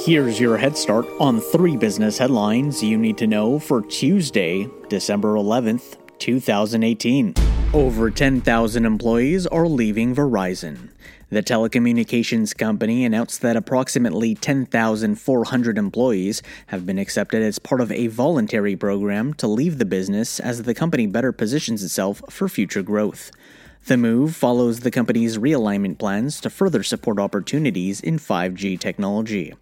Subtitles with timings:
[0.00, 5.34] Here's your head start on three business headlines you need to know for Tuesday, December
[5.34, 7.34] 11th, 2018.
[7.74, 10.90] Over 10,000 employees are leaving Verizon.
[11.30, 18.06] The telecommunications company announced that approximately 10,400 employees have been accepted as part of a
[18.06, 23.32] voluntary program to leave the business as the company better positions itself for future growth.
[23.88, 29.54] The move follows the company's realignment plans to further support opportunities in 5G technology.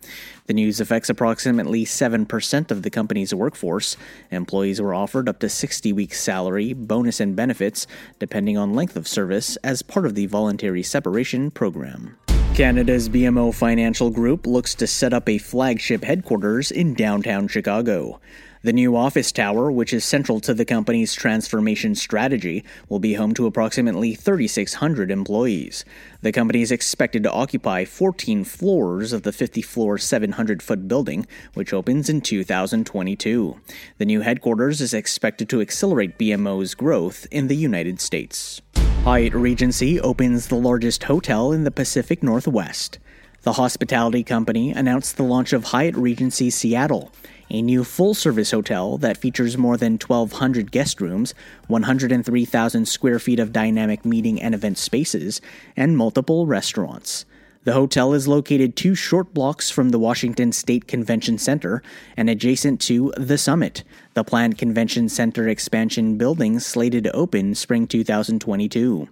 [0.46, 3.96] The news affects approximately 7% of the company's workforce.
[4.32, 7.86] Employees were offered up to 60 weeks' salary, bonus, and benefits,
[8.18, 12.16] depending on length of service, as part of the voluntary separation program.
[12.56, 18.18] Canada's BMO Financial Group looks to set up a flagship headquarters in downtown Chicago.
[18.62, 23.34] The new office tower, which is central to the company's transformation strategy, will be home
[23.34, 25.84] to approximately 3,600 employees.
[26.22, 31.26] The company is expected to occupy 14 floors of the 50 floor, 700 foot building,
[31.52, 33.60] which opens in 2022.
[33.98, 38.62] The new headquarters is expected to accelerate BMO's growth in the United States.
[39.06, 42.98] Hyatt Regency opens the largest hotel in the Pacific Northwest.
[43.42, 47.12] The hospitality company announced the launch of Hyatt Regency Seattle
[47.48, 51.34] a new full service hotel that features more than 1,200 guest rooms,
[51.68, 55.40] 103,000 square feet of dynamic meeting and event spaces,
[55.76, 57.24] and multiple restaurants.
[57.66, 61.82] The hotel is located two short blocks from the Washington State Convention Center
[62.16, 63.82] and adjacent to The Summit,
[64.14, 69.08] the planned convention center expansion building slated to open spring 2022.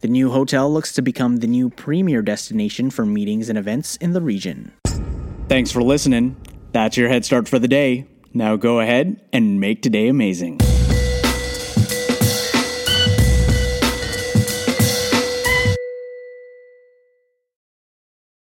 [0.00, 4.14] The new hotel looks to become the new premier destination for meetings and events in
[4.14, 4.72] the region.
[5.50, 6.36] Thanks for listening.
[6.72, 8.06] That's your head start for the day.
[8.32, 10.58] Now go ahead and make today amazing.